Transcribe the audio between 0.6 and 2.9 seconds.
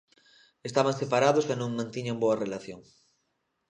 Estaban separados e non mantiñan boa relación.